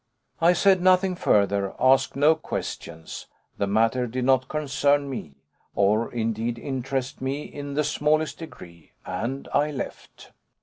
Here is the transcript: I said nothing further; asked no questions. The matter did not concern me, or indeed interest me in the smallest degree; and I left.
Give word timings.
I 0.39 0.53
said 0.53 0.81
nothing 0.81 1.13
further; 1.13 1.75
asked 1.79 2.15
no 2.15 2.33
questions. 2.33 3.27
The 3.59 3.67
matter 3.67 4.07
did 4.07 4.25
not 4.25 4.47
concern 4.47 5.07
me, 5.11 5.35
or 5.75 6.11
indeed 6.11 6.57
interest 6.57 7.21
me 7.21 7.43
in 7.43 7.75
the 7.75 7.83
smallest 7.83 8.39
degree; 8.39 8.93
and 9.05 9.47
I 9.53 9.69
left. 9.69 10.31